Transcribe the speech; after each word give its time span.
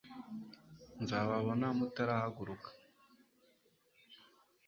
nzababona 1.01 1.67
mutaragulika 1.77 2.71